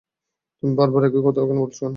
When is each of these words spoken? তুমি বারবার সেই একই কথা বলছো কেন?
তুমি 0.63 0.73
বারবার 0.75 1.01
সেই 1.03 1.09
একই 1.09 1.21
কথা 1.27 1.41
বলছো 1.53 1.79
কেন? 1.79 1.89